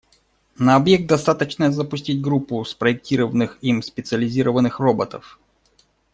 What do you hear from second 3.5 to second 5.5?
им специализированных роботов.